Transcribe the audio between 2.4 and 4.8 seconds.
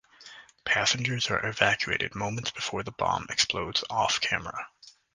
before the bomb explodes off-camera.